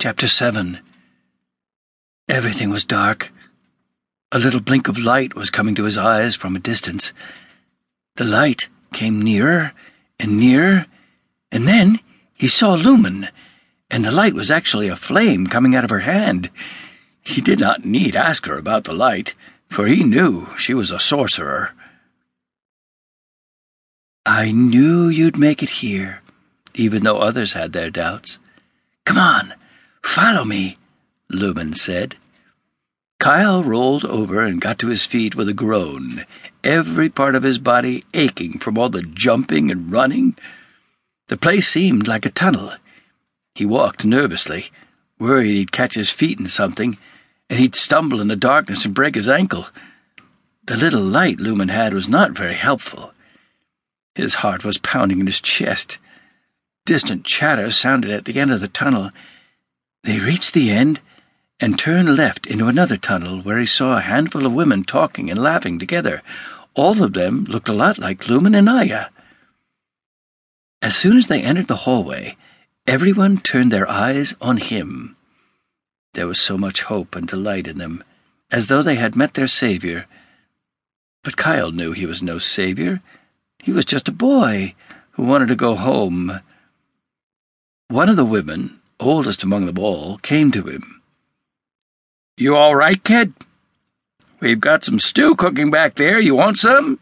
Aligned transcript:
Chapter 0.00 0.28
7 0.28 0.78
Everything 2.28 2.70
was 2.70 2.84
dark. 2.84 3.32
A 4.30 4.38
little 4.38 4.60
blink 4.60 4.86
of 4.86 4.96
light 4.96 5.34
was 5.34 5.50
coming 5.50 5.74
to 5.74 5.82
his 5.82 5.98
eyes 5.98 6.36
from 6.36 6.54
a 6.54 6.60
distance. 6.60 7.12
The 8.14 8.22
light 8.22 8.68
came 8.92 9.20
nearer 9.20 9.72
and 10.20 10.38
nearer, 10.38 10.86
and 11.50 11.66
then 11.66 11.98
he 12.32 12.46
saw 12.46 12.74
Lumen, 12.74 13.28
and 13.90 14.04
the 14.04 14.12
light 14.12 14.34
was 14.34 14.52
actually 14.52 14.86
a 14.86 14.94
flame 14.94 15.48
coming 15.48 15.74
out 15.74 15.82
of 15.82 15.90
her 15.90 16.06
hand. 16.06 16.48
He 17.20 17.40
did 17.40 17.58
not 17.58 17.84
need 17.84 18.14
ask 18.14 18.46
her 18.46 18.56
about 18.56 18.84
the 18.84 18.92
light, 18.92 19.34
for 19.68 19.88
he 19.88 20.04
knew 20.04 20.46
she 20.56 20.74
was 20.74 20.92
a 20.92 21.00
sorcerer. 21.00 21.72
I 24.24 24.52
knew 24.52 25.08
you'd 25.08 25.36
make 25.36 25.60
it 25.60 25.82
here, 25.82 26.22
even 26.74 27.02
though 27.02 27.18
others 27.18 27.54
had 27.54 27.72
their 27.72 27.90
doubts. 27.90 28.38
Come 29.04 29.18
on, 29.18 29.54
follow 30.02 30.44
me, 30.44 30.76
Lumen 31.28 31.74
said. 31.74 32.16
Kyle 33.18 33.64
rolled 33.64 34.04
over 34.04 34.42
and 34.42 34.60
got 34.60 34.78
to 34.78 34.88
his 34.88 35.04
feet 35.04 35.34
with 35.34 35.48
a 35.48 35.52
groan, 35.52 36.24
every 36.62 37.08
part 37.08 37.34
of 37.34 37.42
his 37.42 37.58
body 37.58 38.04
aching 38.14 38.58
from 38.58 38.78
all 38.78 38.88
the 38.88 39.02
jumping 39.02 39.70
and 39.70 39.92
running. 39.92 40.36
The 41.26 41.36
place 41.36 41.68
seemed 41.68 42.06
like 42.06 42.24
a 42.24 42.30
tunnel. 42.30 42.74
He 43.54 43.66
walked 43.66 44.04
nervously, 44.04 44.70
worried 45.18 45.54
he'd 45.54 45.72
catch 45.72 45.94
his 45.94 46.12
feet 46.12 46.38
in 46.38 46.46
something, 46.46 46.96
and 47.50 47.58
he'd 47.58 47.74
stumble 47.74 48.20
in 48.20 48.28
the 48.28 48.36
darkness 48.36 48.84
and 48.84 48.94
break 48.94 49.16
his 49.16 49.28
ankle. 49.28 49.66
The 50.64 50.76
little 50.76 51.02
light 51.02 51.40
Lumen 51.40 51.70
had 51.70 51.92
was 51.92 52.08
not 52.08 52.32
very 52.32 52.54
helpful. 52.54 53.12
His 54.14 54.34
heart 54.34 54.64
was 54.64 54.78
pounding 54.78 55.18
in 55.20 55.26
his 55.26 55.40
chest. 55.40 55.98
Distant 56.84 57.24
chatter 57.24 57.70
sounded 57.70 58.10
at 58.10 58.26
the 58.26 58.38
end 58.38 58.52
of 58.52 58.60
the 58.60 58.68
tunnel. 58.68 59.10
They 60.08 60.20
reached 60.20 60.54
the 60.54 60.70
end 60.70 61.02
and 61.60 61.78
turned 61.78 62.16
left 62.16 62.46
into 62.46 62.66
another 62.66 62.96
tunnel 62.96 63.42
where 63.42 63.58
he 63.58 63.66
saw 63.66 63.98
a 63.98 64.00
handful 64.00 64.46
of 64.46 64.54
women 64.54 64.82
talking 64.82 65.28
and 65.30 65.38
laughing 65.38 65.78
together. 65.78 66.22
All 66.72 67.02
of 67.02 67.12
them 67.12 67.44
looked 67.44 67.68
a 67.68 67.74
lot 67.74 67.98
like 67.98 68.26
Lumen 68.26 68.54
and 68.54 68.70
Aya. 68.70 69.08
As 70.80 70.96
soon 70.96 71.18
as 71.18 71.26
they 71.26 71.42
entered 71.42 71.68
the 71.68 71.84
hallway, 71.84 72.38
everyone 72.86 73.36
turned 73.36 73.70
their 73.70 73.86
eyes 73.86 74.34
on 74.40 74.56
him. 74.56 75.14
There 76.14 76.26
was 76.26 76.40
so 76.40 76.56
much 76.56 76.84
hope 76.84 77.14
and 77.14 77.28
delight 77.28 77.66
in 77.66 77.76
them, 77.76 78.02
as 78.50 78.68
though 78.68 78.82
they 78.82 78.96
had 78.96 79.14
met 79.14 79.34
their 79.34 79.46
savior. 79.46 80.06
But 81.22 81.36
Kyle 81.36 81.70
knew 81.70 81.92
he 81.92 82.06
was 82.06 82.22
no 82.22 82.38
savior. 82.38 83.02
He 83.58 83.72
was 83.72 83.84
just 83.84 84.08
a 84.08 84.12
boy 84.12 84.74
who 85.10 85.24
wanted 85.24 85.48
to 85.48 85.54
go 85.54 85.74
home. 85.74 86.40
One 87.88 88.08
of 88.08 88.16
the 88.16 88.24
women, 88.24 88.77
oldest 89.00 89.42
among 89.42 89.66
them 89.66 89.78
all, 89.78 90.18
came 90.18 90.50
to 90.52 90.62
him. 90.62 91.02
You 92.36 92.56
all 92.56 92.76
right, 92.76 93.02
kid? 93.02 93.34
We've 94.40 94.60
got 94.60 94.84
some 94.84 95.00
stew 95.00 95.34
cooking 95.34 95.70
back 95.70 95.96
there. 95.96 96.20
You 96.20 96.34
want 96.34 96.58
some? 96.58 97.00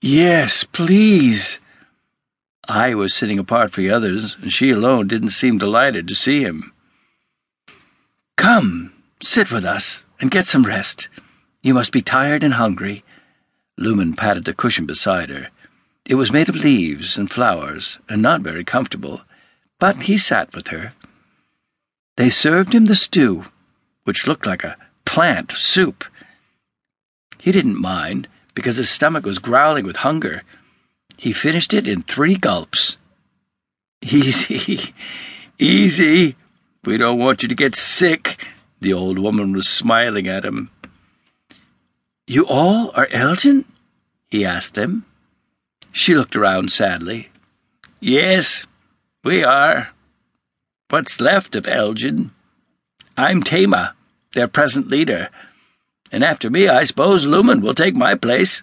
Yes, 0.00 0.64
please. 0.64 1.60
Aya 2.68 2.96
was 2.96 3.14
sitting 3.14 3.38
apart 3.38 3.72
from 3.72 3.84
the 3.84 3.90
others, 3.90 4.36
and 4.40 4.52
she 4.52 4.70
alone 4.70 5.06
didn't 5.08 5.28
seem 5.28 5.58
delighted 5.58 6.08
to 6.08 6.14
see 6.14 6.40
him. 6.40 6.72
Come, 8.36 8.92
sit 9.22 9.52
with 9.52 9.64
us, 9.64 10.04
and 10.20 10.30
get 10.30 10.46
some 10.46 10.64
rest. 10.64 11.08
You 11.62 11.74
must 11.74 11.92
be 11.92 12.00
tired 12.00 12.42
and 12.42 12.54
hungry. 12.54 13.04
Lumen 13.76 14.14
patted 14.14 14.44
the 14.44 14.54
cushion 14.54 14.86
beside 14.86 15.28
her. 15.28 15.48
It 16.06 16.14
was 16.14 16.32
made 16.32 16.48
of 16.48 16.56
leaves 16.56 17.16
and 17.18 17.30
flowers, 17.30 17.98
and 18.08 18.22
not 18.22 18.40
very 18.40 18.64
comfortable, 18.64 19.22
but 19.78 20.04
he 20.04 20.16
sat 20.16 20.54
with 20.54 20.68
her. 20.68 20.92
They 22.16 22.28
served 22.28 22.74
him 22.74 22.86
the 22.86 22.94
stew, 22.94 23.44
which 24.04 24.26
looked 24.26 24.46
like 24.46 24.64
a 24.64 24.76
plant 25.04 25.52
soup. 25.52 26.04
He 27.38 27.52
didn't 27.52 27.80
mind, 27.80 28.28
because 28.54 28.76
his 28.76 28.90
stomach 28.90 29.24
was 29.24 29.38
growling 29.38 29.84
with 29.84 29.96
hunger. 29.96 30.42
He 31.16 31.32
finished 31.32 31.74
it 31.74 31.86
in 31.86 32.02
three 32.02 32.36
gulps. 32.36 32.96
Easy, 34.02 34.94
easy. 35.58 36.36
We 36.84 36.98
don't 36.98 37.18
want 37.18 37.42
you 37.42 37.48
to 37.48 37.54
get 37.54 37.74
sick. 37.74 38.46
The 38.80 38.92
old 38.92 39.18
woman 39.18 39.54
was 39.54 39.66
smiling 39.66 40.28
at 40.28 40.44
him. 40.44 40.70
You 42.26 42.46
all 42.46 42.90
are 42.94 43.08
Elgin? 43.10 43.64
he 44.28 44.44
asked 44.44 44.74
them. 44.74 45.06
She 45.90 46.14
looked 46.14 46.36
around 46.36 46.70
sadly. 46.70 47.30
Yes, 48.00 48.66
we 49.24 49.42
are. 49.42 49.88
What's 50.90 51.20
left 51.20 51.56
of 51.56 51.66
Elgin? 51.66 52.30
I'm 53.16 53.42
Tama, 53.42 53.94
their 54.34 54.46
present 54.46 54.88
leader, 54.88 55.30
and 56.12 56.22
after 56.22 56.50
me, 56.50 56.68
I 56.68 56.84
suppose 56.84 57.26
Lumen 57.26 57.60
will 57.60 57.74
take 57.74 57.96
my 57.96 58.14
place. 58.14 58.62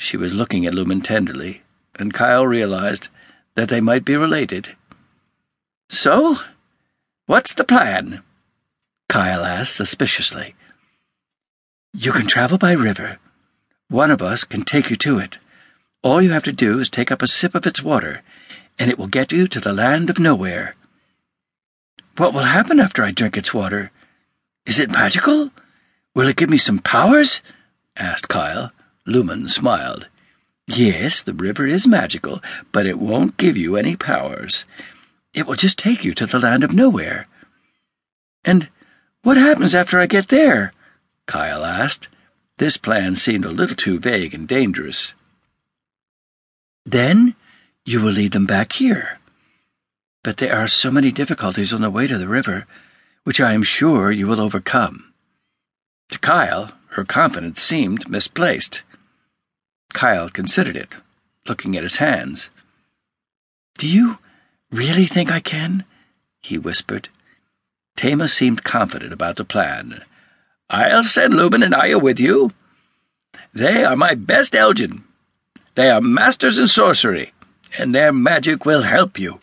She 0.00 0.16
was 0.16 0.34
looking 0.34 0.66
at 0.66 0.74
Lumen 0.74 1.00
tenderly, 1.00 1.62
and 1.98 2.12
Kyle 2.12 2.46
realized 2.46 3.08
that 3.54 3.68
they 3.68 3.80
might 3.80 4.04
be 4.04 4.16
related. 4.16 4.76
So, 5.88 6.36
what's 7.26 7.54
the 7.54 7.64
plan? 7.64 8.22
Kyle 9.08 9.44
asked 9.44 9.76
suspiciously. 9.76 10.54
You 11.94 12.12
can 12.12 12.26
travel 12.26 12.58
by 12.58 12.72
river. 12.72 13.18
One 13.88 14.10
of 14.10 14.20
us 14.20 14.44
can 14.44 14.62
take 14.62 14.90
you 14.90 14.96
to 14.96 15.18
it. 15.18 15.38
All 16.02 16.22
you 16.22 16.30
have 16.30 16.44
to 16.44 16.52
do 16.52 16.78
is 16.78 16.88
take 16.88 17.10
up 17.10 17.22
a 17.22 17.26
sip 17.26 17.54
of 17.54 17.66
its 17.66 17.82
water, 17.82 18.22
and 18.78 18.90
it 18.90 18.98
will 18.98 19.08
get 19.08 19.32
you 19.32 19.48
to 19.48 19.58
the 19.58 19.72
land 19.72 20.10
of 20.10 20.18
nowhere. 20.18 20.76
What 22.16 22.32
will 22.32 22.44
happen 22.44 22.78
after 22.78 23.02
I 23.02 23.10
drink 23.10 23.36
its 23.36 23.52
water? 23.52 23.90
Is 24.64 24.78
it 24.78 24.90
magical? 24.90 25.50
Will 26.14 26.28
it 26.28 26.36
give 26.36 26.50
me 26.50 26.56
some 26.56 26.78
powers? 26.78 27.42
asked 27.96 28.28
Kyle. 28.28 28.70
Lumen 29.06 29.48
smiled. 29.48 30.06
Yes, 30.68 31.22
the 31.22 31.32
river 31.32 31.66
is 31.66 31.86
magical, 31.86 32.42
but 32.70 32.86
it 32.86 32.98
won't 32.98 33.36
give 33.36 33.56
you 33.56 33.76
any 33.76 33.96
powers. 33.96 34.66
It 35.34 35.46
will 35.46 35.56
just 35.56 35.78
take 35.78 36.04
you 36.04 36.14
to 36.14 36.26
the 36.26 36.38
land 36.38 36.62
of 36.62 36.72
nowhere. 36.72 37.26
And 38.44 38.68
what 39.22 39.36
happens 39.36 39.74
after 39.74 39.98
I 39.98 40.06
get 40.06 40.28
there? 40.28 40.72
Kyle 41.26 41.64
asked. 41.64 42.08
This 42.58 42.76
plan 42.76 43.16
seemed 43.16 43.44
a 43.44 43.50
little 43.50 43.76
too 43.76 43.98
vague 43.98 44.34
and 44.34 44.46
dangerous. 44.46 45.14
Then 46.90 47.34
you 47.84 48.00
will 48.00 48.12
lead 48.12 48.32
them 48.32 48.46
back 48.46 48.72
here 48.72 49.18
but 50.28 50.36
there 50.36 50.54
are 50.54 50.68
so 50.68 50.90
many 50.90 51.10
difficulties 51.10 51.72
on 51.72 51.80
the 51.80 51.88
way 51.88 52.06
to 52.06 52.18
the 52.18 52.28
river, 52.28 52.66
which 53.24 53.40
I 53.40 53.54
am 53.54 53.62
sure 53.62 54.10
you 54.10 54.26
will 54.26 54.40
overcome. 54.40 55.12
To 56.10 56.18
Kyle, 56.18 56.72
her 56.90 57.04
confidence 57.04 57.62
seemed 57.62 58.10
misplaced. 58.10 58.82
Kyle 59.94 60.28
considered 60.28 60.76
it, 60.76 60.94
looking 61.46 61.78
at 61.78 61.82
his 61.82 61.96
hands. 61.96 62.50
Do 63.78 63.88
you 63.88 64.18
really 64.70 65.06
think 65.06 65.32
I 65.32 65.40
can? 65.40 65.84
he 66.42 66.58
whispered. 66.58 67.08
Tama 67.96 68.28
seemed 68.28 68.64
confident 68.64 69.14
about 69.14 69.36
the 69.36 69.46
plan. 69.46 70.04
I'll 70.68 71.04
send 71.04 71.34
Lumen 71.34 71.62
and 71.62 71.74
Aya 71.74 71.98
with 71.98 72.20
you. 72.20 72.52
They 73.54 73.82
are 73.82 73.96
my 73.96 74.14
best 74.14 74.54
Elgin. 74.54 75.04
They 75.78 75.90
are 75.90 76.00
masters 76.00 76.58
in 76.58 76.66
sorcery, 76.66 77.32
and 77.78 77.94
their 77.94 78.12
magic 78.12 78.66
will 78.66 78.82
help 78.82 79.16
you. 79.16 79.38